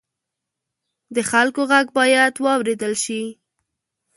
[1.15, 3.23] د خلکو غږ باید واورېدل شي.